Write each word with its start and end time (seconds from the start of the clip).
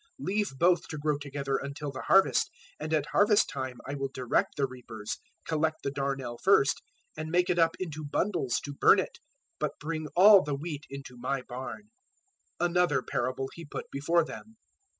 013:030 0.19 0.25
Leave 0.27 0.49
both 0.57 0.87
to 0.87 0.97
grow 0.97 1.15
together 1.19 1.57
until 1.57 1.91
the 1.91 2.01
harvest, 2.07 2.49
and 2.79 2.91
at 2.91 3.05
harvest 3.11 3.47
time 3.47 3.77
I 3.85 3.93
will 3.93 4.07
direct 4.11 4.55
the 4.55 4.65
reapers, 4.65 5.19
Collect 5.47 5.83
the 5.83 5.91
darnel 5.91 6.39
first, 6.41 6.81
and 7.15 7.29
make 7.29 7.51
it 7.51 7.59
up 7.59 7.75
into 7.79 8.03
bundles 8.03 8.59
to 8.61 8.73
burn 8.73 8.97
it, 8.97 9.19
but 9.59 9.77
bring 9.79 10.07
all 10.15 10.41
the 10.41 10.55
wheat 10.55 10.85
into 10.89 11.15
my 11.17 11.43
barn.'" 11.43 11.91
013:031 12.59 12.69
Another 12.71 13.01
parable 13.03 13.49
He 13.53 13.63
put 13.63 13.91
before 13.91 14.25
them. 14.25 14.57